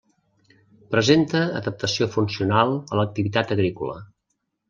Presenta 0.95 1.41
adaptació 1.59 2.07
funcional 2.15 2.73
a 2.95 2.99
l'activitat 3.01 3.53
agrícola. 3.57 4.01